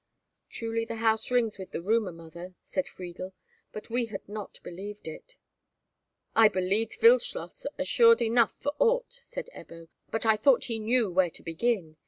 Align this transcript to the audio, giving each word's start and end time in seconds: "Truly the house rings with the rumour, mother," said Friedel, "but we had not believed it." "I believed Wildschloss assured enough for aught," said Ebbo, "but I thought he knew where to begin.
"Truly 0.49 0.83
the 0.83 0.95
house 0.95 1.29
rings 1.29 1.59
with 1.59 1.69
the 1.69 1.79
rumour, 1.79 2.11
mother," 2.11 2.55
said 2.63 2.87
Friedel, 2.87 3.35
"but 3.71 3.91
we 3.91 4.07
had 4.07 4.27
not 4.27 4.59
believed 4.63 5.07
it." 5.07 5.35
"I 6.35 6.47
believed 6.47 6.99
Wildschloss 7.03 7.67
assured 7.77 8.19
enough 8.19 8.55
for 8.59 8.73
aught," 8.79 9.13
said 9.13 9.47
Ebbo, 9.55 9.89
"but 10.09 10.25
I 10.25 10.37
thought 10.37 10.63
he 10.63 10.79
knew 10.79 11.11
where 11.11 11.29
to 11.29 11.43
begin. 11.43 11.97